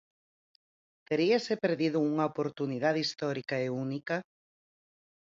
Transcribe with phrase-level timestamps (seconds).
[1.09, 4.17] Teríase perdido unha oportunidade histórica e única?